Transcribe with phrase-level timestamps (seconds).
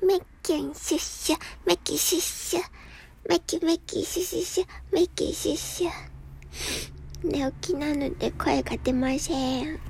[0.00, 1.36] メッキンシュッシュ、
[1.66, 2.60] メキシュッシュ。
[3.28, 5.90] メキメキシュシュシュ、メキシュッシュ。
[7.24, 9.87] 寝起きなので声が出ません。